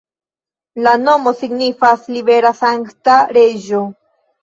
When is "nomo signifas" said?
1.01-2.09